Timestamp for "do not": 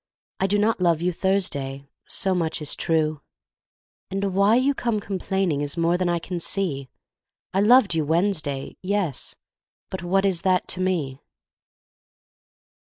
0.47-0.81